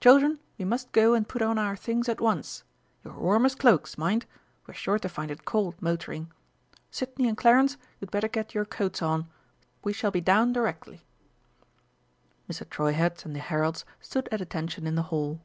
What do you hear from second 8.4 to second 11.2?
your coats on we shall be down directly."